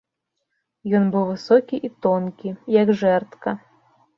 [0.99, 3.49] Ён быў высокі і тонкі, як жэрдка.